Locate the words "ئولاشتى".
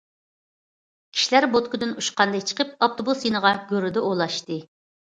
4.11-4.65